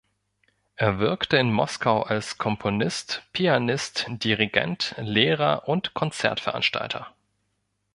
[0.77, 7.13] Er wirkte in Moskau als Komponist, Pianist, Dirigent, Lehrer und Konzertveranstalter.